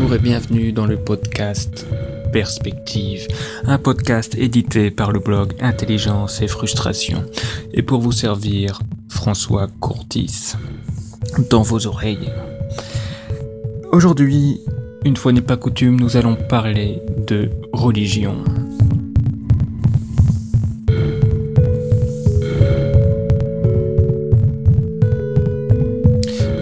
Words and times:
Bonjour 0.00 0.16
et 0.16 0.18
bienvenue 0.18 0.72
dans 0.72 0.86
le 0.86 0.96
podcast 0.96 1.86
Perspective, 2.32 3.28
un 3.64 3.76
podcast 3.76 4.34
édité 4.34 4.90
par 4.90 5.12
le 5.12 5.20
blog 5.20 5.52
Intelligence 5.60 6.40
et 6.40 6.48
Frustration. 6.48 7.22
Et 7.74 7.82
pour 7.82 8.00
vous 8.00 8.10
servir, 8.10 8.80
François 9.10 9.66
Courtis, 9.78 10.54
dans 11.50 11.60
vos 11.60 11.86
oreilles. 11.86 12.32
Aujourd'hui, 13.92 14.62
une 15.04 15.18
fois 15.18 15.32
n'est 15.32 15.42
pas 15.42 15.58
coutume, 15.58 16.00
nous 16.00 16.16
allons 16.16 16.34
parler 16.34 17.02
de 17.26 17.50
religion. 17.74 18.42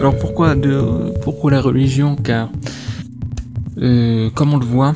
Alors 0.00 0.16
pourquoi, 0.16 0.56
pourquoi 1.22 1.52
la 1.52 1.60
religion? 1.60 2.16
Car, 2.16 2.50
euh, 3.80 4.30
comme 4.30 4.54
on 4.54 4.58
le 4.58 4.66
voit, 4.66 4.94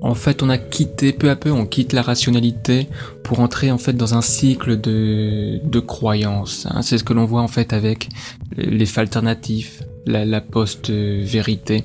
en 0.00 0.14
fait, 0.14 0.42
on 0.42 0.50
a 0.50 0.58
quitté 0.58 1.12
peu 1.12 1.30
à 1.30 1.36
peu, 1.36 1.50
on 1.50 1.66
quitte 1.66 1.92
la 1.92 2.02
rationalité 2.02 2.88
pour 3.22 3.40
entrer 3.40 3.70
en 3.70 3.78
fait 3.78 3.94
dans 3.94 4.14
un 4.14 4.20
cycle 4.20 4.80
de, 4.80 5.60
de 5.64 5.80
croyances. 5.80 6.66
Hein. 6.70 6.82
C'est 6.82 6.98
ce 6.98 7.04
que 7.04 7.14
l'on 7.14 7.24
voit 7.24 7.40
en 7.40 7.48
fait 7.48 7.72
avec 7.72 8.08
les 8.56 8.86
faits 8.86 8.98
alternatifs, 8.98 9.82
la, 10.06 10.24
la 10.24 10.40
post-vérité. 10.40 11.84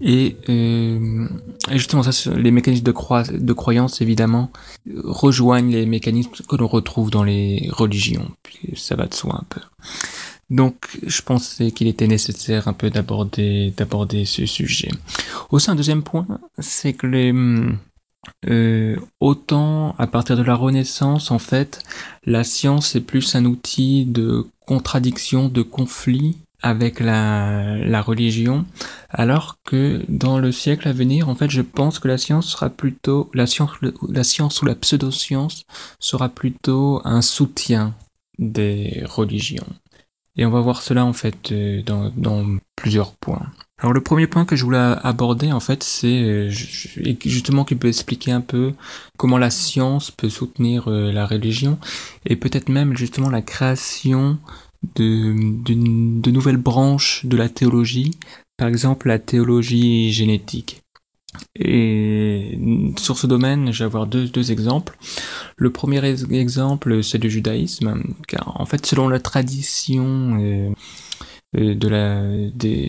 Et, 0.00 0.36
euh, 0.48 1.26
justement, 1.72 2.02
ça, 2.02 2.30
les 2.30 2.50
mécanismes 2.50 2.84
de, 2.84 3.52
croyance, 3.52 4.00
évidemment, 4.00 4.50
rejoignent 5.04 5.72
les 5.72 5.86
mécanismes 5.86 6.30
que 6.48 6.56
l'on 6.56 6.68
retrouve 6.68 7.10
dans 7.10 7.24
les 7.24 7.68
religions. 7.72 8.30
Ça 8.76 8.96
va 8.96 9.06
de 9.06 9.14
soi 9.14 9.34
un 9.34 9.46
peu. 9.48 9.60
Donc, 10.50 10.98
je 11.06 11.20
pensais 11.22 11.70
qu'il 11.72 11.88
était 11.88 12.06
nécessaire 12.06 12.68
un 12.68 12.72
peu 12.72 12.90
d'aborder, 12.90 13.72
d'aborder 13.76 14.24
ce 14.24 14.46
sujet. 14.46 14.90
Aussi, 15.50 15.70
un 15.70 15.74
deuxième 15.74 16.02
point, 16.02 16.26
c'est 16.58 16.94
que 16.94 17.06
les, 17.06 17.32
euh, 18.48 18.96
autant 19.20 19.94
à 19.98 20.06
partir 20.06 20.36
de 20.36 20.42
la 20.42 20.54
Renaissance, 20.54 21.30
en 21.30 21.38
fait, 21.38 21.82
la 22.24 22.44
science 22.44 22.94
est 22.96 23.00
plus 23.00 23.34
un 23.34 23.44
outil 23.44 24.04
de 24.06 24.46
contradiction, 24.66 25.48
de 25.48 25.62
conflit 25.62 26.38
avec 26.60 26.98
la, 26.98 28.02
religion, 28.02 28.64
alors 29.10 29.58
que 29.64 30.02
dans 30.08 30.38
le 30.38 30.50
siècle 30.50 30.88
à 30.88 30.92
venir, 30.92 31.28
en 31.28 31.34
fait, 31.34 31.50
je 31.50 31.62
pense 31.62 31.98
que 31.98 32.08
la 32.08 32.18
science 32.18 32.48
sera 32.48 32.68
plutôt, 32.68 33.30
la 33.32 33.46
science, 33.46 33.70
la 34.08 34.24
science 34.24 34.60
ou 34.62 34.66
la 34.66 34.74
pseudo-science 34.74 35.64
sera 36.00 36.28
plutôt 36.28 37.00
un 37.04 37.22
soutien 37.22 37.94
des 38.38 39.02
religions. 39.04 39.66
Et 40.38 40.46
on 40.46 40.50
va 40.50 40.60
voir 40.60 40.82
cela 40.82 41.04
en 41.04 41.12
fait 41.12 41.50
euh, 41.50 41.82
dans, 41.82 42.46
plusieurs 42.76 43.14
points. 43.16 43.46
Alors 43.80 43.92
le 43.92 44.00
premier 44.00 44.28
point 44.28 44.44
que 44.44 44.56
je 44.56 44.64
voulais 44.64 44.94
aborder 45.02 45.52
en 45.52 45.60
fait 45.60 45.82
c'est 45.82 46.22
euh, 46.22 46.48
justement 46.48 47.64
qui 47.64 47.74
peut 47.74 47.88
expliquer 47.88 48.32
un 48.32 48.40
peu 48.40 48.72
comment 49.16 49.38
la 49.38 49.50
science 49.50 50.10
peut 50.10 50.28
soutenir 50.28 50.88
euh, 50.88 51.12
la 51.12 51.26
religion 51.26 51.78
et 52.24 52.36
peut-être 52.36 52.68
même 52.68 52.96
justement 52.96 53.30
la 53.30 53.42
création 53.42 54.38
de, 54.94 55.34
de 55.64 56.30
nouvelles 56.30 56.56
branches 56.56 57.26
de 57.26 57.36
la 57.36 57.48
théologie, 57.48 58.12
par 58.56 58.68
exemple 58.68 59.08
la 59.08 59.18
théologie 59.18 60.12
génétique. 60.12 60.82
Et 61.54 62.58
sur 62.96 63.18
ce 63.18 63.26
domaine, 63.26 63.70
je 63.72 63.80
vais 63.80 63.84
avoir 63.84 64.06
deux, 64.06 64.28
deux 64.28 64.50
exemples. 64.52 64.96
Le 65.56 65.70
premier 65.70 66.02
exemple, 66.04 67.02
c'est 67.02 67.22
le 67.22 67.28
judaïsme, 67.28 68.02
car 68.26 68.58
en 68.60 68.64
fait, 68.64 68.86
selon 68.86 69.08
la 69.08 69.20
tradition 69.20 70.38
euh, 70.40 70.70
euh, 71.56 71.74
de 71.74 71.88
la, 71.88 72.22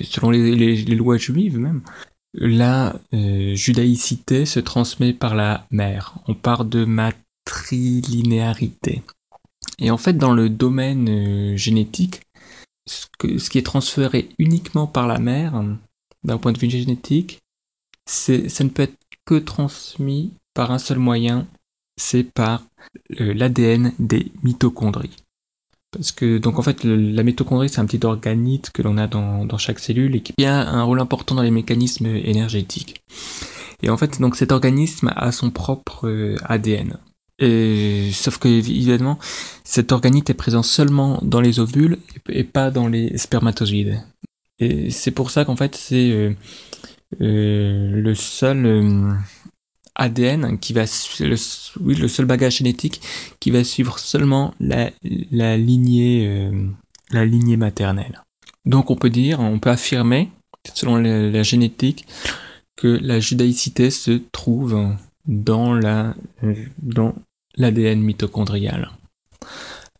selon 0.03 0.29
les, 0.29 0.85
lois 0.85 1.17
juives 1.17 1.57
même, 1.57 1.81
la 2.33 2.95
euh, 3.13 3.55
judaïcité 3.55 4.45
se 4.45 4.59
transmet 4.59 5.13
par 5.13 5.35
la 5.35 5.65
mère. 5.71 6.15
On 6.27 6.35
parle 6.35 6.69
de 6.69 6.85
matrilinéarité. 6.85 9.01
Et 9.79 9.89
en 9.91 9.97
fait, 9.97 10.13
dans 10.13 10.33
le 10.33 10.49
domaine 10.49 11.57
génétique, 11.57 12.21
ce, 12.85 13.07
que, 13.17 13.37
ce 13.37 13.49
qui 13.49 13.57
est 13.57 13.63
transféré 13.63 14.29
uniquement 14.37 14.87
par 14.87 15.07
la 15.07 15.19
mère, 15.19 15.61
d'un 16.23 16.37
point 16.37 16.53
de 16.53 16.59
vue 16.59 16.69
génétique, 16.69 17.39
ça 18.09 18.63
ne 18.63 18.69
peut 18.69 18.83
être 18.83 18.97
que 19.25 19.35
transmis 19.35 20.33
par 20.53 20.71
un 20.71 20.79
seul 20.79 20.97
moyen, 20.97 21.47
c'est 21.97 22.23
par 22.23 22.63
euh, 23.21 23.33
l'ADN 23.33 23.93
des 23.99 24.31
mitochondries. 24.43 25.15
Parce 25.91 26.11
que 26.11 26.37
donc 26.37 26.59
en 26.59 26.61
fait 26.61 26.83
la 26.83 27.23
mitochondrie 27.23 27.69
c'est 27.69 27.79
un 27.79 27.85
petit 27.85 28.05
organite 28.05 28.69
que 28.71 28.83
l'on 28.83 28.97
a 28.97 29.07
dans, 29.07 29.45
dans, 29.45 29.57
chaque 29.57 29.79
cellule 29.79 30.15
et 30.15 30.21
qui 30.21 30.45
a 30.45 30.69
un 30.69 30.83
rôle 30.83 30.99
important 30.99 31.33
dans 31.33 31.41
les 31.41 31.51
mécanismes 31.51 32.07
énergétiques. 32.07 33.01
Et 33.81 33.89
en 33.89 33.97
fait 33.97 34.19
donc 34.21 34.35
cet 34.35 34.51
organisme 34.51 35.11
a 35.15 35.31
son 35.31 35.49
propre 35.49 36.07
euh, 36.07 36.35
ADN. 36.43 36.97
Sauf 38.11 38.37
que 38.37 38.47
évidemment 38.47 39.17
cet 39.63 39.91
organite 39.91 40.29
est 40.29 40.35
présent 40.35 40.63
seulement 40.63 41.19
dans 41.23 41.41
les 41.41 41.59
ovules 41.59 41.97
et, 42.27 42.43
pas 42.43 42.69
dans 42.69 42.87
les 42.87 43.17
spermatozoïdes. 43.17 44.03
Et 44.59 44.91
c'est 44.91 45.11
pour 45.11 45.31
ça 45.31 45.45
qu'en 45.45 45.55
fait 45.55 45.75
c'est 45.75 46.11
euh, 46.11 46.33
le 47.17 48.13
seul 48.13 48.65
euh, 48.65 49.11
ADN 49.95 50.59
qui 50.59 50.73
va 50.73 50.83
oui, 51.81 51.95
le 51.95 52.07
seul 52.07 52.25
bagage 52.25 52.57
génétique 52.57 53.01
qui 53.39 53.51
va 53.51 53.63
suivre 53.63 53.99
seulement 53.99 54.53
la, 54.59 54.91
la 55.31 55.57
lignée 55.57 56.27
euh, 56.27 56.67
la 57.11 57.25
lignée 57.25 57.57
maternelle. 57.57 58.23
Donc 58.65 58.91
on 58.91 58.95
peut 58.95 59.09
dire, 59.09 59.39
on 59.39 59.59
peut 59.59 59.71
affirmer 59.71 60.29
selon 60.73 60.97
la, 60.97 61.43
génétique 61.43 62.05
que 62.75 62.87
la 62.87 63.19
judaïcité 63.19 63.89
se 63.89 64.21
trouve 64.31 64.95
dans 65.25 65.73
la 65.73 66.15
dans 66.77 67.15
l'ADN 67.55 67.99
mitochondrial. 68.01 68.91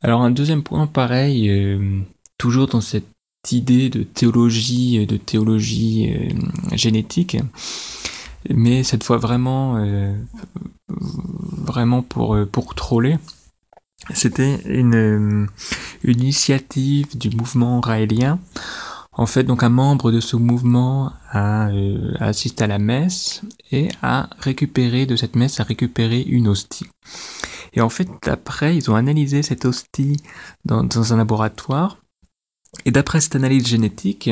Alors 0.02 0.22
un 0.22 0.32
deuxième 0.32 0.64
point 0.64 0.88
pareil, 0.88 1.50
euh, 1.50 2.02
toujours 2.38 2.68
dans 2.68 2.82
cette 2.82 3.08
idée 3.52 3.90
de 3.90 4.04
théologie, 4.04 5.06
de 5.06 5.18
théologie 5.18 6.14
euh, 6.14 6.76
génétique, 6.76 7.38
mais 8.50 8.84
cette 8.84 9.04
fois 9.04 9.18
vraiment, 9.18 9.78
euh, 9.78 10.14
vraiment 10.90 12.02
pour, 12.02 12.36
euh, 12.36 12.46
pour 12.46 12.76
troller. 12.76 13.18
C'était 14.14 14.62
une, 14.66 15.48
une, 16.04 16.22
initiative 16.22 17.18
du 17.18 17.36
mouvement 17.36 17.82
raélien. 17.82 18.40
En 19.12 19.26
fait, 19.26 19.44
donc 19.44 19.64
un 19.64 19.70
membre 19.70 20.12
de 20.12 20.22
ce 20.22 20.38
mouvement 20.38 21.12
a, 21.32 21.70
euh, 21.70 22.14
assisté 22.20 22.64
à 22.64 22.68
la 22.68 22.80
messe 22.80 23.42
et 23.72 23.90
a 24.02 24.30
récupéré 24.40 25.06
de 25.06 25.18
cette 25.18 25.36
messe 25.36 25.60
a 25.60 25.64
récupéré 25.64 26.22
une 26.22 26.48
hostie. 26.48 26.88
Et 27.74 27.82
en 27.82 27.90
fait, 27.90 28.10
après, 28.28 28.78
ils 28.78 28.90
ont 28.90 28.96
analysé 28.96 29.44
cette 29.44 29.66
hostie 29.66 30.18
dans, 30.64 30.84
dans 30.86 31.14
un 31.14 31.18
laboratoire 31.18 31.98
et 32.86 32.92
d'après 32.92 33.22
cette 33.22 33.36
analyse 33.36 33.68
génétique, 33.68 34.30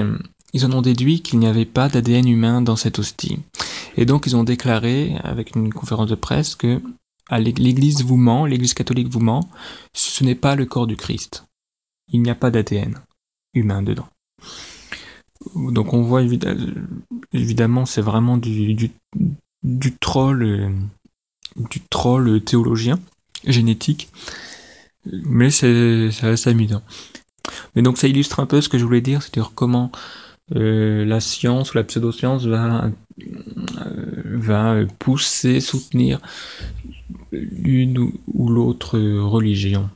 ils 0.54 0.66
en 0.66 0.72
ont 0.72 0.82
déduit 0.82 1.22
qu'il 1.22 1.40
n'y 1.40 1.48
avait 1.48 1.66
pas 1.66 1.90
d'ADN 1.90 2.28
humain 2.28 2.62
dans 2.62 2.76
cette 2.76 3.00
hostie. 3.00 3.40
Et 3.96 4.06
donc 4.06 4.26
ils 4.28 4.36
ont 4.36 4.44
déclaré, 4.44 5.16
avec 5.24 5.56
une 5.56 5.74
conférence 5.74 6.10
de 6.10 6.16
presse, 6.16 6.56
que 6.56 6.82
l'Église 7.32 8.04
vous 8.04 8.18
ment, 8.18 8.46
l'Église 8.46 8.74
catholique 8.74 9.10
vous 9.10 9.20
ment, 9.20 9.50
ce 9.94 10.24
n'est 10.24 10.36
pas 10.36 10.56
le 10.56 10.66
corps 10.66 10.88
du 10.88 10.96
Christ. 10.96 11.46
Il 12.12 12.22
n'y 12.22 12.30
a 12.30 12.36
pas 12.36 12.52
d'ADN 12.52 13.00
humain 13.54 13.82
dedans. 13.82 14.08
Donc 15.56 15.94
on 15.94 16.02
voit 16.02 16.24
évidemment, 17.34 17.86
c'est 17.86 18.02
vraiment 18.02 18.38
du, 18.38 18.92
troll, 20.00 20.72
du 21.56 21.82
troll 21.82 22.42
théologien, 22.44 23.00
génétique, 23.46 24.10
mais 25.06 25.50
c'est 25.50 26.10
assez 26.22 26.50
amusant. 26.50 26.82
Mais 27.78 27.84
donc 27.84 28.00
ça 28.00 28.08
illustre 28.08 28.40
un 28.40 28.48
peu 28.48 28.60
ce 28.60 28.70
que 28.70 28.80
je 28.80 28.84
voulais 28.84 29.02
dire, 29.02 29.22
c'est-à-dire 29.22 29.52
comment 29.54 29.92
euh, 30.56 31.06
la 31.06 31.20
science 31.20 31.74
ou 31.74 31.78
la 31.78 31.84
pseudo-science 31.84 32.44
va, 32.48 32.86
euh, 32.86 34.24
va 34.26 34.78
pousser, 34.98 35.60
soutenir 35.60 36.20
l'une 37.32 38.12
ou, 38.34 38.50
l'autre 38.50 38.98
religion, 38.98 39.92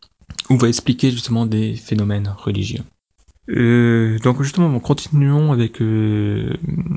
ou 0.51 0.57
va 0.57 0.68
expliquer 0.68 1.10
justement 1.10 1.48
des 1.48 1.75
phénomènes 1.75 2.31
religieux. 2.38 2.83
Euh, 3.50 4.19
donc 4.19 4.44
justement, 4.44 4.80
continuons 4.80 5.51
avec 5.51 5.81
euh, 5.81 6.54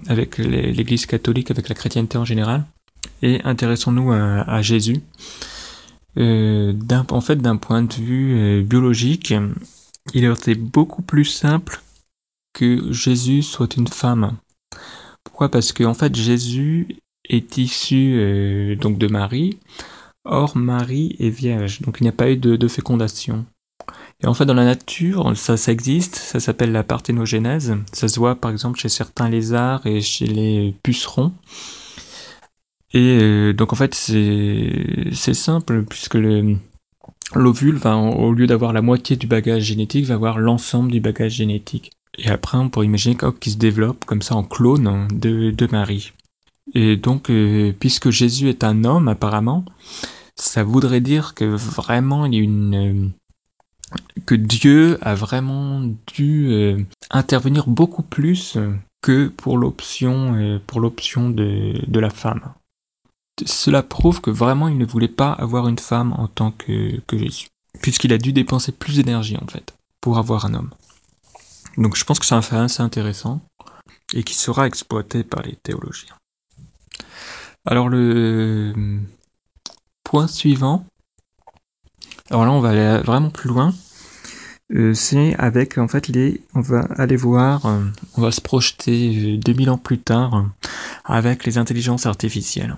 avec 0.08 0.36
l'Église 0.36 1.06
catholique, 1.06 1.50
avec 1.50 1.70
la 1.70 1.74
chrétienté 1.74 2.18
en 2.18 2.26
général, 2.26 2.66
et 3.22 3.40
intéressons-nous 3.44 4.12
à, 4.12 4.42
à, 4.42 4.60
Jésus. 4.60 5.00
Euh, 6.18 6.74
en 7.08 7.20
fait, 7.22 7.36
d'un 7.36 7.56
point 7.56 7.80
de 7.80 7.94
vue 7.94 8.34
euh, 8.36 8.62
biologique, 8.62 9.32
il 10.12 10.26
aurait 10.26 10.38
été 10.38 10.54
beaucoup 10.54 11.02
plus 11.02 11.24
simple 11.24 11.80
que 12.52 12.92
Jésus 12.92 13.42
soit 13.42 13.76
une 13.76 13.88
femme. 13.88 14.36
Pourquoi? 15.24 15.50
Parce 15.50 15.72
que 15.72 15.84
en 15.84 15.94
fait 15.94 16.14
Jésus 16.14 16.98
est 17.28 17.56
issu 17.58 18.14
euh, 18.16 18.76
donc 18.76 18.98
de 18.98 19.06
Marie. 19.06 19.58
Or 20.24 20.56
Marie 20.56 21.16
est 21.18 21.28
vierge, 21.28 21.82
donc 21.82 21.98
il 22.00 22.04
n'y 22.04 22.08
a 22.08 22.12
pas 22.12 22.30
eu 22.30 22.36
de, 22.36 22.68
fécondation. 22.68 23.44
Et 24.22 24.26
en 24.26 24.32
fait, 24.32 24.46
dans 24.46 24.54
la 24.54 24.64
nature, 24.64 25.36
ça, 25.36 25.58
ça 25.58 25.70
existe, 25.70 26.16
ça 26.16 26.40
s'appelle 26.40 26.72
la 26.72 26.82
parthénogénèse. 26.82 27.76
Ça 27.92 28.08
se 28.08 28.18
voit 28.18 28.36
par 28.36 28.50
exemple 28.50 28.78
chez 28.78 28.88
certains 28.88 29.28
lézards 29.28 29.86
et 29.86 30.00
chez 30.00 30.26
les 30.26 30.74
pucerons. 30.82 31.32
Et 32.94 33.18
euh, 33.20 33.52
donc 33.52 33.72
en 33.72 33.76
fait, 33.76 33.92
c'est 33.94 35.34
simple, 35.34 35.84
puisque 35.84 36.16
l'ovule 37.34 37.76
va, 37.76 37.96
au 37.96 38.32
lieu 38.32 38.46
d'avoir 38.46 38.72
la 38.72 38.82
moitié 38.82 39.16
du 39.16 39.26
bagage 39.26 39.62
génétique, 39.62 40.06
va 40.06 40.14
avoir 40.14 40.38
l'ensemble 40.38 40.90
du 40.90 41.00
bagage 41.00 41.32
génétique. 41.32 41.92
Et 42.18 42.28
après, 42.28 42.58
on 42.58 42.68
pourrait 42.68 42.86
imaginer 42.86 43.16
qu'il 43.40 43.52
se 43.52 43.58
développe 43.58 44.04
comme 44.04 44.22
ça 44.22 44.36
en 44.36 44.44
clone 44.44 45.08
de, 45.12 45.50
de 45.50 45.68
Marie. 45.70 46.12
Et 46.74 46.96
donc, 46.96 47.30
euh, 47.30 47.72
puisque 47.78 48.10
Jésus 48.10 48.48
est 48.48 48.64
un 48.64 48.84
homme 48.84 49.08
apparemment, 49.08 49.64
ça 50.36 50.62
voudrait 50.64 51.00
dire 51.00 51.34
que 51.34 51.44
vraiment 51.44 52.26
il 52.26 52.34
y 52.34 52.38
a 52.38 52.42
une 52.42 52.74
euh, 52.74 53.08
que 54.26 54.34
Dieu 54.34 54.98
a 55.02 55.14
vraiment 55.14 55.82
dû 56.06 56.48
euh, 56.48 56.78
intervenir 57.10 57.66
beaucoup 57.68 58.02
plus 58.02 58.56
que 59.02 59.28
pour 59.28 59.58
l'option 59.58 61.30
de, 61.30 61.74
de 61.86 62.00
la 62.00 62.10
femme. 62.10 62.40
Cela 63.44 63.82
prouve 63.82 64.20
que 64.20 64.30
vraiment 64.30 64.68
il 64.68 64.78
ne 64.78 64.84
voulait 64.84 65.08
pas 65.08 65.32
avoir 65.32 65.66
une 65.68 65.78
femme 65.78 66.12
en 66.12 66.28
tant 66.28 66.52
que, 66.52 67.00
Jésus, 67.12 67.48
puisqu'il 67.82 68.12
a 68.12 68.18
dû 68.18 68.32
dépenser 68.32 68.70
plus 68.70 68.96
d'énergie 68.96 69.36
en 69.42 69.46
fait 69.46 69.74
pour 70.00 70.18
avoir 70.18 70.46
un 70.46 70.54
homme. 70.54 70.70
Donc 71.76 71.96
je 71.96 72.04
pense 72.04 72.20
que 72.20 72.26
c'est 72.26 72.34
un 72.34 72.42
fait 72.42 72.56
assez 72.56 72.82
intéressant 72.82 73.40
et 74.12 74.22
qui 74.22 74.34
sera 74.34 74.66
exploité 74.66 75.24
par 75.24 75.42
les 75.42 75.56
théologiens. 75.56 76.14
Alors 77.66 77.88
le 77.88 79.00
point 80.04 80.28
suivant, 80.28 80.86
alors 82.30 82.44
là 82.44 82.52
on 82.52 82.60
va 82.60 82.70
aller 82.70 83.02
vraiment 83.02 83.30
plus 83.30 83.48
loin, 83.48 83.74
euh, 84.72 84.94
c'est 84.94 85.34
avec 85.36 85.76
en 85.76 85.88
fait 85.88 86.08
les, 86.08 86.42
on 86.54 86.60
va 86.60 86.80
aller 86.96 87.16
voir, 87.16 87.66
euh, 87.66 87.82
on 88.16 88.22
va 88.22 88.30
se 88.30 88.40
projeter 88.40 89.36
2000 89.38 89.70
ans 89.70 89.78
plus 89.78 89.98
tard 89.98 90.50
avec 91.04 91.44
les 91.44 91.58
intelligences 91.58 92.06
artificielles. 92.06 92.76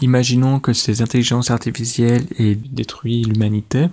Imaginons 0.00 0.60
que 0.60 0.72
ces 0.72 1.02
intelligences 1.02 1.50
artificielles 1.50 2.26
aient 2.38 2.54
détruit 2.54 3.24
l'humanité. 3.24 3.88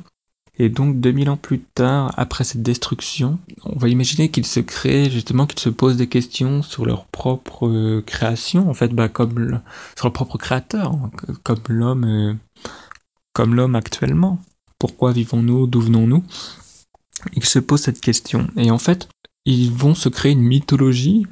Et 0.58 0.70
donc 0.70 1.02
2000 1.02 1.30
ans 1.30 1.38
plus 1.38 1.60
tard, 1.60 2.14
après 2.16 2.46
cette 2.46 2.62
destruction, 2.62 3.40
on 3.64 3.78
va 3.78 3.90
imaginer 3.90 4.30
qu'ils 4.30 4.46
se 4.46 4.62
créent 4.62 5.10
justement, 5.10 5.48
qu'ils 5.48 5.60
se 5.60 5.70
posent 5.70 5.98
des 5.98 6.08
questions 6.08 6.62
sur 6.62 6.86
leur 6.86 7.06
propre 7.08 7.68
euh, 7.68 8.02
création, 8.06 8.70
en 8.70 8.74
fait, 8.74 8.90
bah, 8.94 9.10
comme 9.10 9.60
sur 9.98 10.06
leur 10.06 10.14
propre 10.14 10.38
créateur, 10.38 10.94
hein, 10.94 11.12
comme 11.44 11.60
l'homme, 11.68 12.06
euh, 12.06 12.34
comme 13.34 13.54
l'homme 13.54 13.76
actuellement. 13.76 14.40
Pourquoi 14.80 15.12
vivons-nous? 15.12 15.68
D'où 15.68 15.82
venons-nous? 15.82 16.24
Ils 17.34 17.46
se 17.46 17.60
posent 17.60 17.82
cette 17.82 18.02
question. 18.02 18.48
Et 18.56 18.72
en 18.72 18.78
fait, 18.78 19.10
ils 19.46 19.72
vont 19.72 19.96
se 19.96 20.10
créer 20.10 20.32
une 20.32 20.42
mythologie 20.42 21.26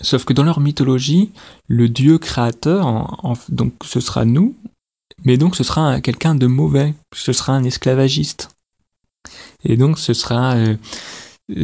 Sauf 0.00 0.24
que 0.24 0.32
dans 0.32 0.44
leur 0.44 0.60
mythologie, 0.60 1.32
le 1.66 1.88
dieu 1.88 2.18
créateur, 2.18 3.36
ce 3.84 4.00
sera 4.00 4.24
nous, 4.24 4.54
mais 5.24 5.36
donc 5.36 5.56
ce 5.56 5.64
sera 5.64 6.00
quelqu'un 6.00 6.34
de 6.34 6.46
mauvais, 6.46 6.94
ce 7.14 7.32
sera 7.32 7.54
un 7.54 7.64
esclavagiste. 7.64 8.50
Et 9.64 9.76
donc 9.76 9.98
ce 9.98 10.14
sera, 10.14 10.54
euh, 10.56 10.76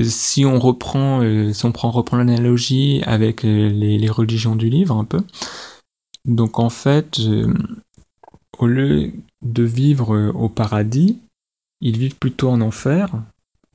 si 0.02 0.44
on 0.44 0.58
reprend, 0.58 1.22
euh, 1.22 1.52
on 1.62 2.16
l'analogie 2.16 3.02
avec 3.04 3.44
euh, 3.44 3.68
les, 3.70 3.98
les, 3.98 4.10
religions 4.10 4.56
du 4.56 4.68
livre 4.68 4.96
un 4.96 5.04
peu, 5.04 5.20
donc 6.24 6.58
en 6.58 6.70
fait, 6.70 7.20
au 8.58 8.66
lieu 8.66 9.12
de 9.42 9.62
vivre 9.62 10.32
au 10.34 10.48
paradis, 10.48 11.20
ils 11.80 11.98
vivent 11.98 12.16
plutôt 12.16 12.48
en 12.48 12.60
enfer. 12.62 13.10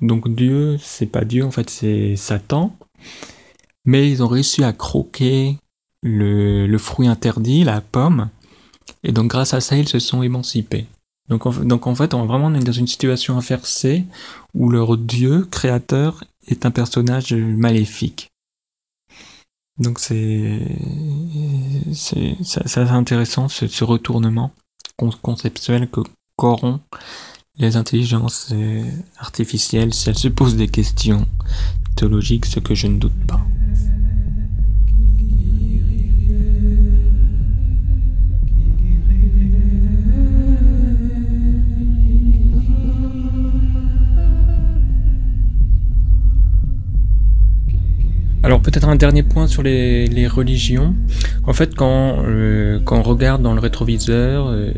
Donc 0.02 0.34
Dieu, 0.34 0.78
c'est 0.82 1.06
pas 1.06 1.26
Dieu, 1.26 1.46
en 1.46 1.52
fait 1.52 1.70
c'est 1.70 2.16
Satan 2.16 2.76
mais 3.86 4.10
ils 4.10 4.24
ont 4.24 4.28
réussi 4.28 4.64
à 4.64 4.74
croquer 4.74 5.58
le, 6.02 6.78
fruit 6.78 7.08
interdit, 7.08 7.64
la 7.64 7.82
pomme, 7.82 8.30
et 9.04 9.12
donc 9.12 9.28
grâce 9.28 9.54
à 9.54 9.62
ça, 9.62 9.78
ils 9.78 9.88
se 9.88 10.00
sont 10.00 10.24
émancipés. 10.24 10.88
Donc 11.28 11.46
en, 11.46 11.96
fait, 11.96 12.14
on 12.16 12.24
est 12.24 12.28
vraiment 12.28 12.50
dans 12.50 12.72
une 12.72 12.88
situation 12.88 13.38
inversée 13.38 14.04
où 14.56 14.70
leur 14.70 14.98
dieu 14.98 15.46
créateur 15.52 16.24
est 16.48 16.66
un 16.66 16.72
personnage 16.72 17.34
maléfique. 17.34 18.32
Donc 19.78 20.00
c'est 20.00 20.60
c'est 21.94 22.78
intéressant 22.78 23.48
ce, 23.48 23.68
ce 23.68 23.84
retournement 23.84 24.52
conceptuel 25.22 25.88
que 25.90 26.02
qu'auront 26.36 26.80
les 27.58 27.76
intelligences 27.76 28.50
euh, 28.54 28.84
artificielles 29.18 29.94
si 29.94 30.10
elles 30.10 30.18
se 30.18 30.30
posent 30.30 30.56
des 30.56 30.70
questions 30.70 31.26
théologiques, 31.96 32.46
ce 32.46 32.60
que 32.60 32.74
je 32.74 32.88
ne 32.88 32.98
doute 32.98 33.26
pas. 33.28 33.42
Alors 48.50 48.62
peut-être 48.62 48.90
un 48.90 48.96
dernier 48.96 49.22
point 49.22 49.46
sur 49.46 49.62
les, 49.62 50.28
religions. 50.28 50.96
En 51.46 51.54
fait, 51.54 51.76
quand, 51.76 52.24
euh, 52.26 52.80
quand 52.84 52.98
on 52.98 53.04
regarde 53.04 53.44
dans 53.44 53.54
le 53.54 53.60
rétroviseur 53.60 54.48
euh, 54.50 54.72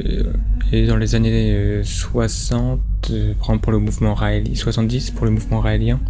et 0.73 0.87
dans 0.87 0.97
les 0.97 1.15
années 1.15 1.79
60, 1.81 2.81
euh, 3.11 3.33
par 3.35 3.43
exemple 3.45 3.61
pour 3.61 3.71
le 3.71 3.79
mouvement 3.79 4.13
raélien, 4.13 4.55
70 4.55 5.11
pour 5.11 5.23
le 5.23 5.31
mouvement 5.31 5.61
raélien, 5.61 6.01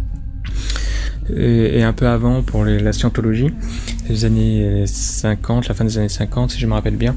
et, 1.32 1.84
un 1.84 1.92
peu 1.92 2.08
avant 2.08 2.42
pour 2.42 2.64
la 2.64 2.92
scientologie, 2.92 3.54
les 4.08 4.24
années 4.24 4.82
50, 4.84 5.68
la 5.68 5.74
fin 5.76 5.84
des 5.84 5.98
années 5.98 6.08
50 6.08 6.50
si 6.50 6.58
je 6.58 6.66
me 6.66 6.72
rappelle 6.72 6.96
bien. 6.96 7.14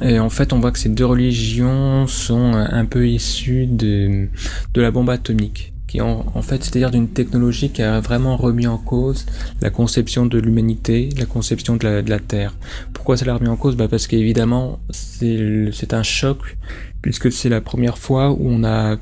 Et 0.00 0.18
en 0.20 0.30
fait, 0.30 0.54
on 0.54 0.60
voit 0.60 0.72
que 0.72 0.78
ces 0.78 0.88
deux 0.88 1.04
religions 1.04 2.06
sont 2.06 2.54
un 2.54 2.86
peu 2.86 3.06
issues 3.06 3.66
de, 3.66 4.28
de 4.72 4.80
la 4.80 4.90
bombe 4.90 5.10
atomique 5.10 5.74
qui 5.90 6.00
en, 6.00 6.42
fait, 6.42 6.62
c'est-à-dire 6.62 6.92
d'une 6.92 7.08
technologie 7.08 7.70
qui 7.70 7.82
a 7.82 7.98
vraiment 7.98 8.36
remis 8.36 8.68
en 8.68 8.78
cause 8.78 9.26
la 9.60 9.70
conception 9.70 10.24
de 10.24 10.38
l'humanité, 10.38 11.08
la 11.18 11.26
conception 11.26 11.74
de 11.74 11.84
la, 11.84 12.18
Terre. 12.20 12.54
Pourquoi 12.92 13.16
ça 13.16 13.24
l'a 13.24 13.34
remis 13.34 13.48
en 13.48 13.56
cause? 13.56 13.74
Bah 13.74 13.88
Parce 13.88 14.06
qu'évidemment, 14.06 14.78
c'est 14.90 15.92
un 15.92 16.04
choc, 16.04 16.56
puisque 17.02 17.32
c'est 17.32 17.48
la 17.48 17.60
première 17.60 17.98
fois 17.98 18.30
où 18.30 18.38
on 18.42 18.62
a 18.62 18.98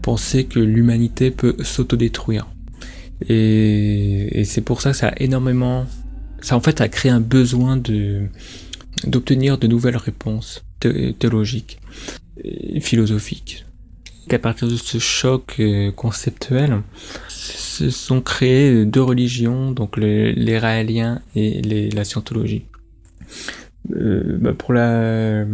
pensé 0.00 0.44
que 0.44 0.58
l'humanité 0.58 1.30
peut 1.30 1.56
s'autodétruire. 1.62 2.46
Et, 3.28 4.42
c'est 4.46 4.62
pour 4.62 4.80
ça 4.80 4.92
que 4.92 4.96
ça 4.96 5.08
a 5.08 5.20
énormément... 5.20 5.84
Ça 6.40 6.56
en 6.56 6.60
fait 6.60 6.80
a 6.80 6.88
créé 6.88 7.12
un 7.12 7.20
besoin 7.20 7.78
d'obtenir 9.04 9.58
de 9.58 9.66
nouvelles 9.66 9.98
réponses 9.98 10.64
théologiques 11.18 11.80
philosophiques 12.80 13.66
qu'à 14.30 14.38
partir 14.38 14.68
de 14.68 14.76
ce 14.76 14.98
choc 14.98 15.56
euh, 15.58 15.90
conceptuel, 15.90 16.82
se 17.28 17.90
sont 17.90 18.20
créées 18.20 18.84
deux 18.84 19.02
religions, 19.02 19.72
donc 19.72 19.96
les, 19.96 20.58
raéliens 20.58 21.20
et 21.34 21.60
la 21.90 22.04
scientologie. 22.04 22.64
Euh, 23.96 24.36
bah 24.38 24.52
pour 24.52 24.74
la 24.74 25.46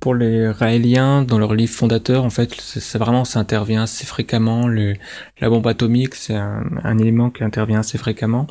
pour 0.00 0.14
les 0.16 0.48
raéliens 0.48 1.22
dans 1.22 1.38
leur 1.38 1.54
livre 1.54 1.72
fondateur 1.72 2.24
en 2.24 2.30
fait 2.30 2.60
ça 2.60 2.98
vraiment 2.98 3.24
ça 3.24 3.38
intervient 3.38 3.84
assez 3.84 4.04
fréquemment. 4.04 4.66
Le 4.66 4.94
la 5.40 5.48
bombe 5.48 5.66
atomique 5.68 6.16
c'est 6.16 6.34
un, 6.34 6.64
un, 6.82 6.98
élément 6.98 7.30
qui 7.30 7.44
intervient 7.44 7.80
assez 7.80 7.98
fréquemment. 7.98 8.46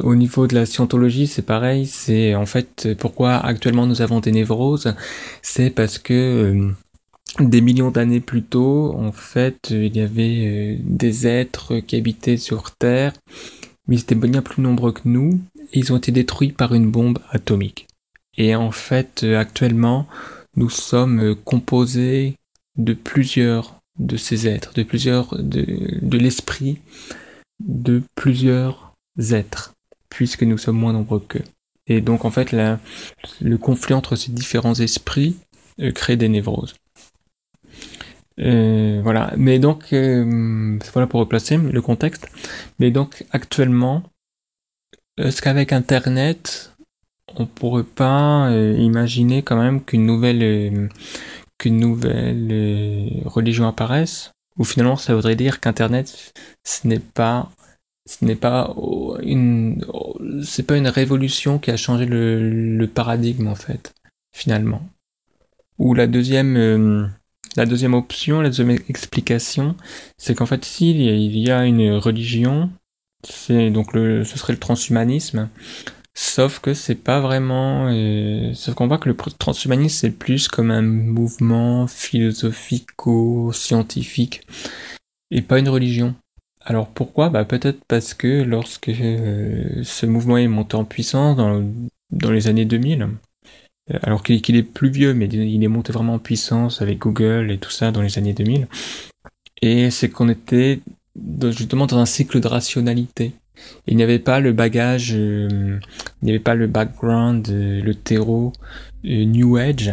Au 0.00 0.14
niveau 0.14 0.46
de 0.46 0.54
la 0.54 0.66
scientologie 0.66 1.26
c'est 1.26 1.46
pareil. 1.46 1.86
C'est 1.86 2.34
en 2.34 2.46
fait 2.46 2.88
pourquoi 2.98 3.36
actuellement 3.36 3.86
nous 3.86 4.02
avons 4.02 4.20
des 4.20 4.32
névroses 4.32 4.94
c'est 5.42 5.70
parce 5.70 5.98
que 5.98 6.12
euh, 6.12 6.70
des 7.40 7.60
millions 7.60 7.90
d'années 7.90 8.20
plus 8.20 8.42
tôt, 8.42 8.94
en 8.96 9.12
fait, 9.12 9.68
il 9.70 9.94
y 9.96 10.00
avait 10.00 10.46
euh, 10.46 10.76
des 10.82 11.26
êtres 11.26 11.80
qui 11.80 11.96
habitaient 11.96 12.36
sur 12.36 12.70
Terre, 12.70 13.12
mais 13.86 13.96
ils 13.96 14.00
étaient 14.00 14.14
bien 14.14 14.42
plus 14.42 14.62
nombreux 14.62 14.92
que 14.92 15.02
nous, 15.04 15.40
et 15.72 15.78
ils 15.78 15.92
ont 15.92 15.96
été 15.96 16.12
détruits 16.12 16.52
par 16.52 16.74
une 16.74 16.90
bombe 16.90 17.18
atomique. 17.30 17.86
Et 18.38 18.54
en 18.54 18.70
fait, 18.70 19.22
euh, 19.22 19.38
actuellement, 19.38 20.06
nous 20.56 20.70
sommes 20.70 21.20
euh, 21.20 21.34
composés 21.34 22.34
de 22.76 22.94
plusieurs 22.94 23.76
de 23.98 24.16
ces 24.16 24.46
êtres, 24.46 24.74
de 24.74 24.82
plusieurs, 24.82 25.36
de, 25.38 26.18
l'esprit 26.18 26.78
de 27.60 28.02
plusieurs 28.14 28.92
êtres, 29.18 29.72
puisque 30.10 30.42
nous 30.42 30.58
sommes 30.58 30.76
moins 30.76 30.92
nombreux 30.92 31.20
qu'eux. 31.20 31.44
Et 31.86 32.02
donc, 32.02 32.26
en 32.26 32.30
fait, 32.30 32.52
le 32.52 33.56
conflit 33.56 33.94
entre 33.94 34.16
ces 34.16 34.32
différents 34.32 34.74
esprits 34.74 35.36
crée 35.94 36.16
des 36.16 36.28
névroses. 36.28 36.74
Euh, 38.40 39.00
voilà. 39.02 39.32
Mais 39.36 39.58
donc, 39.58 39.92
euh, 39.92 40.78
voilà 40.92 41.06
pour 41.06 41.20
replacer 41.20 41.56
le 41.56 41.82
contexte. 41.82 42.28
Mais 42.78 42.90
donc, 42.90 43.24
actuellement, 43.30 44.02
est-ce 45.18 45.42
qu'avec 45.42 45.72
Internet, 45.72 46.72
on 47.36 47.46
pourrait 47.46 47.84
pas 47.84 48.50
euh, 48.50 48.76
imaginer 48.78 49.42
quand 49.42 49.56
même 49.56 49.82
qu'une 49.82 50.06
nouvelle, 50.06 50.90
qu'une 51.58 51.78
nouvelle 51.78 53.22
religion 53.24 53.66
apparaisse? 53.66 54.32
Ou 54.58 54.64
finalement, 54.64 54.96
ça 54.96 55.14
voudrait 55.14 55.36
dire 55.36 55.60
qu'Internet, 55.60 56.32
ce 56.64 56.86
n'est 56.86 56.98
pas, 56.98 57.50
ce 58.06 58.24
n'est 58.24 58.36
pas 58.36 58.74
une, 59.22 59.84
c'est 60.44 60.62
pas 60.62 60.76
une 60.76 60.88
révolution 60.88 61.58
qui 61.58 61.70
a 61.70 61.76
changé 61.76 62.06
le, 62.06 62.86
paradigme 62.86 63.48
en 63.48 63.54
fait, 63.54 63.94
finalement. 64.34 64.82
Ou 65.78 65.94
la 65.94 66.06
deuxième, 66.06 66.56
euh, 66.56 67.06
la 67.56 67.66
deuxième 67.66 67.94
option, 67.94 68.40
la 68.40 68.48
deuxième 68.48 68.70
explication, 68.70 69.76
c'est 70.18 70.34
qu'en 70.34 70.46
fait, 70.46 70.64
s'il 70.64 71.00
y 71.00 71.50
a 71.50 71.64
une 71.64 71.94
religion, 71.94 72.70
c'est 73.24 73.70
donc 73.70 73.92
ce 73.92 74.24
serait 74.24 74.52
le 74.52 74.58
transhumanisme. 74.58 75.48
Sauf 76.18 76.60
que 76.60 76.72
c'est 76.72 76.94
pas 76.94 77.20
vraiment. 77.20 77.88
Euh, 77.90 78.54
sauf 78.54 78.74
qu'on 78.74 78.86
voit 78.86 78.96
que 78.98 79.10
le 79.10 79.16
transhumanisme 79.16 79.98
c'est 80.00 80.10
plus 80.10 80.48
comme 80.48 80.70
un 80.70 80.80
mouvement 80.80 81.86
philosophico-scientifique 81.86 84.40
et 85.30 85.42
pas 85.42 85.58
une 85.58 85.68
religion. 85.68 86.14
Alors 86.64 86.88
pourquoi? 86.88 87.28
Bah 87.28 87.44
peut-être 87.44 87.84
parce 87.86 88.14
que 88.14 88.42
lorsque 88.42 88.88
euh, 88.88 89.82
ce 89.84 90.06
mouvement 90.06 90.38
est 90.38 90.48
monté 90.48 90.76
en 90.76 90.84
puissance 90.84 91.36
dans, 91.36 91.62
dans 92.10 92.30
les 92.30 92.48
années 92.48 92.64
2000, 92.64 93.02
euh, 93.02 93.08
alors 94.02 94.22
qu'il 94.22 94.56
est 94.56 94.62
plus 94.62 94.90
vieux, 94.90 95.14
mais 95.14 95.26
il 95.26 95.62
est 95.62 95.68
monté 95.68 95.92
vraiment 95.92 96.14
en 96.14 96.18
puissance 96.18 96.82
avec 96.82 96.98
Google 96.98 97.50
et 97.50 97.58
tout 97.58 97.70
ça 97.70 97.92
dans 97.92 98.02
les 98.02 98.18
années 98.18 98.32
2000. 98.32 98.66
Et 99.62 99.90
c'est 99.90 100.08
qu'on 100.08 100.28
était 100.28 100.80
justement 101.50 101.86
dans 101.86 101.98
un 101.98 102.06
cycle 102.06 102.40
de 102.40 102.48
rationalité. 102.48 103.32
Il 103.86 103.96
n'y 103.96 104.02
avait 104.02 104.18
pas 104.18 104.40
le 104.40 104.52
bagage, 104.52 105.12
euh, 105.14 105.78
il 106.20 106.24
n'y 106.24 106.30
avait 106.30 106.40
pas 106.40 106.54
le 106.54 106.66
background, 106.66 107.48
euh, 107.48 107.80
le 107.80 107.94
terreau 107.94 108.52
euh, 109.04 109.24
New 109.24 109.56
Age 109.56 109.92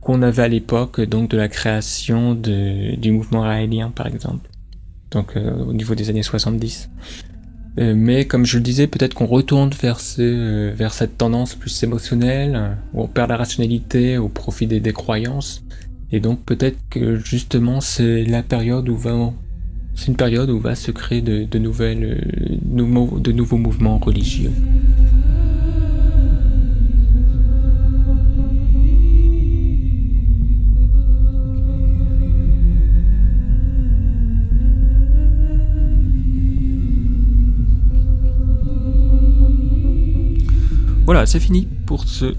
qu'on 0.00 0.22
avait 0.22 0.42
à 0.42 0.48
l'époque 0.48 1.00
donc 1.02 1.30
de 1.30 1.36
la 1.36 1.48
création 1.48 2.34
du 2.34 3.12
mouvement 3.12 3.42
raélien 3.42 3.90
par 3.90 4.06
exemple. 4.06 4.48
Donc 5.10 5.36
au 5.36 5.74
niveau 5.74 5.94
des 5.94 6.08
années 6.08 6.22
70. 6.22 6.88
Mais 7.76 8.24
comme 8.26 8.44
je 8.44 8.58
le 8.58 8.62
disais, 8.62 8.86
peut-être 8.86 9.14
qu'on 9.14 9.26
retourne 9.26 9.70
vers, 9.70 10.00
ce, 10.00 10.70
vers 10.70 10.92
cette 10.92 11.16
tendance 11.16 11.54
plus 11.54 11.82
émotionnelle, 11.82 12.76
où 12.92 13.02
on 13.02 13.06
perd 13.06 13.30
la 13.30 13.36
rationalité 13.36 14.18
au 14.18 14.28
profit 14.28 14.66
des, 14.66 14.80
des 14.80 14.92
croyances. 14.92 15.62
Et 16.12 16.20
donc 16.20 16.44
peut-être 16.44 16.78
que 16.90 17.16
justement 17.16 17.80
c'est 17.80 18.24
la 18.24 18.42
période 18.42 18.88
où 18.88 18.96
va 18.96 19.14
c'est 19.94 20.06
une 20.06 20.16
période 20.16 20.48
où 20.50 20.58
va 20.58 20.74
se 20.74 20.90
créer 20.90 21.20
de, 21.20 21.58
nouvelles, 21.58 22.04
euh, 22.04 23.18
de 23.18 23.32
nouveaux 23.32 23.58
mouvements 23.58 23.98
religieux. 23.98 24.50
Voilà, 41.10 41.26
c'est 41.26 41.40
fini 41.40 41.66
pour 41.86 42.04
ce 42.04 42.36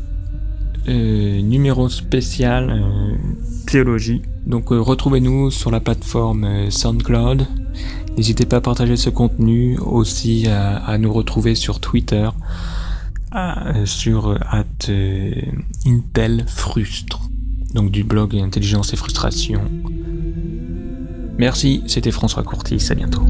euh, 0.88 1.42
numéro 1.42 1.90
spécial 1.90 2.70
euh, 2.70 3.18
théologie. 3.68 4.22
Donc 4.48 4.72
euh, 4.72 4.80
retrouvez-nous 4.80 5.52
sur 5.52 5.72
la 5.72 5.82
plateforme 5.82 6.72
SoundCloud. 6.72 7.48
N'hésitez 8.16 8.46
pas 8.46 8.56
à 8.56 8.62
partager 8.62 8.96
ce 8.96 9.10
contenu, 9.10 9.78
aussi 9.80 10.48
à, 10.48 10.98
nous 11.00 11.12
retrouver 11.12 11.54
sur 11.54 11.82
Twitter, 11.82 12.30
sur 13.84 14.38
at 14.50 14.90
Intel 15.86 16.46
Frustre, 16.48 17.30
donc 17.74 17.92
du 17.92 18.06
blog 18.06 18.38
Intelligence 18.38 18.94
et 18.94 18.96
Frustration. 18.96 19.64
Merci, 21.38 21.84
c'était 21.88 22.12
François 22.12 22.44
Courtis, 22.44 22.88
à 22.90 22.96
bientôt. 22.96 23.26